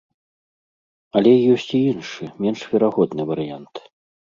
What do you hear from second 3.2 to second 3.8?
варыянт.